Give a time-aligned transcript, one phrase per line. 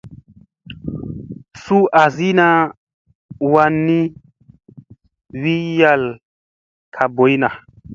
[1.61, 2.47] Suu asina
[3.53, 3.99] wan ni
[5.41, 6.03] wi yal
[6.93, 7.47] ka ɓoyna.